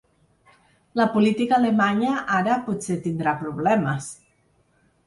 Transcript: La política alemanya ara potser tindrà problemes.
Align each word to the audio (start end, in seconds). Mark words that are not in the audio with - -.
La 0.99 1.05
política 1.17 1.55
alemanya 1.59 2.17
ara 2.41 2.59
potser 2.71 2.99
tindrà 3.07 3.39
problemes. 3.45 4.11